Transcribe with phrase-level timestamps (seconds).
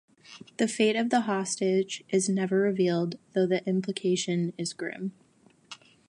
[0.57, 5.11] The fate of the hostage is never revealed, though the implication is grim.